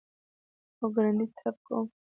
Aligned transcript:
هو، 0.79 0.85
ګړندی 0.95 1.25
ټایپ 1.37 1.57
کوم 1.67 1.87